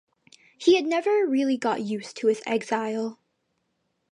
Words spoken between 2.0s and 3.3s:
to his exile.